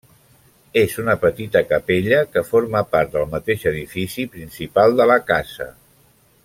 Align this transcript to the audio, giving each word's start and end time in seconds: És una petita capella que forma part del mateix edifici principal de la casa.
És 0.83 0.95
una 1.03 1.15
petita 1.25 1.61
capella 1.73 2.21
que 2.37 2.43
forma 2.47 2.83
part 2.95 3.13
del 3.17 3.29
mateix 3.37 3.69
edifici 3.73 4.29
principal 4.37 5.01
de 5.03 5.13
la 5.13 5.23
casa. 5.31 5.69